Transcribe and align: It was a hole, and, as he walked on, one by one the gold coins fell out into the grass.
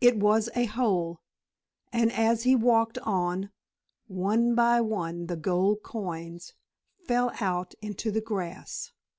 It 0.00 0.16
was 0.16 0.48
a 0.56 0.64
hole, 0.64 1.20
and, 1.92 2.10
as 2.10 2.44
he 2.44 2.56
walked 2.56 2.96
on, 3.00 3.50
one 4.06 4.54
by 4.54 4.80
one 4.80 5.26
the 5.26 5.36
gold 5.36 5.82
coins 5.82 6.54
fell 7.06 7.32
out 7.38 7.74
into 7.82 8.10
the 8.10 8.22
grass. 8.22 8.92